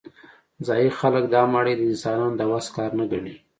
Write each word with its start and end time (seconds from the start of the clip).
ځايي 0.67 0.89
خلک 0.99 1.23
دا 1.33 1.41
ماڼۍ 1.51 1.73
د 1.77 1.81
انسانانو 1.89 2.37
د 2.37 2.41
وس 2.51 2.65
کار 2.75 2.91
نه 2.99 3.05
ګڼي. 3.11 3.35